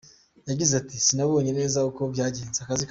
Yagize 0.49 0.73
ati: 0.81 0.95
“Sinabonye 1.05 1.51
neza 1.59 1.85
uko 1.89 2.01
byagenze. 2.13 2.59